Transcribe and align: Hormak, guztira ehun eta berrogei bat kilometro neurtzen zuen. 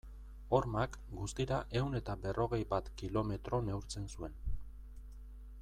Hormak, 0.59 0.97
guztira 1.17 1.59
ehun 1.81 1.99
eta 2.01 2.17
berrogei 2.25 2.61
bat 2.73 2.91
kilometro 3.03 3.63
neurtzen 3.71 4.13
zuen. 4.17 4.41